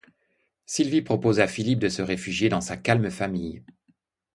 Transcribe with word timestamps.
Sylvie 0.65 1.03
propose 1.03 1.39
à 1.39 1.45
Philippe 1.47 1.77
de 1.77 1.87
se 1.87 2.01
réfugier 2.01 2.49
dans 2.49 2.59
sa 2.59 2.75
calme 2.75 3.11
famille. 3.11 3.61